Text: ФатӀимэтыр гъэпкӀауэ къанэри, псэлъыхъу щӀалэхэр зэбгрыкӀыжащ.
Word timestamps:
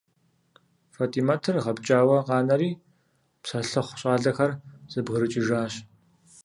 ФатӀимэтыр 0.93 1.55
гъэпкӀауэ 1.63 2.17
къанэри, 2.27 2.71
псэлъыхъу 3.41 3.97
щӀалэхэр 3.99 4.51
зэбгрыкӀыжащ. 4.91 5.73